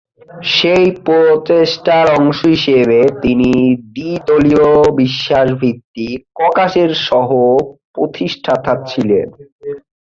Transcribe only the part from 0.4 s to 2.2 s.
সেই প্রচেষ্টার